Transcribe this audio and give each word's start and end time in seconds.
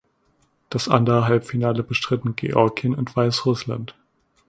Das 0.71 0.89
andere 0.89 1.27
Halbfinale 1.27 1.83
bestritten 1.83 2.35
Georgien 2.35 2.95
und 2.95 3.15
Weißrussland. 3.15 3.93